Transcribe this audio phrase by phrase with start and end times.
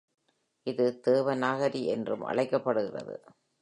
[0.67, 3.17] இது தேவநாகரி என்றும் அழைக்கப்படுகிறது.